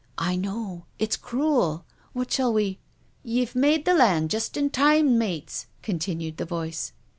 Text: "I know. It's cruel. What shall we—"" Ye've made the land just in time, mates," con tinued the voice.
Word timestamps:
"I 0.31 0.35
know. 0.35 0.87
It's 0.97 1.15
cruel. 1.15 1.85
What 2.13 2.31
shall 2.31 2.51
we—"" 2.53 2.79
Ye've 3.23 3.53
made 3.53 3.85
the 3.85 3.93
land 3.93 4.31
just 4.31 4.57
in 4.57 4.71
time, 4.71 5.15
mates," 5.19 5.67
con 5.83 5.99
tinued 5.99 6.37
the 6.37 6.43
voice. 6.45 6.91